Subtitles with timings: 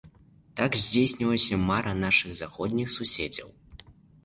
[0.61, 3.55] Так здзейснілася мара нашых заходніх суседзяў.